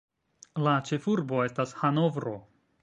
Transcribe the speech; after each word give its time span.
La 0.67 0.73
ĉefurbo 0.89 1.45
estas 1.51 1.77
Hanovro. 1.83 2.37